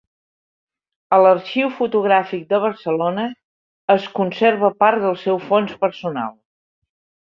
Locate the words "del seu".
5.09-5.43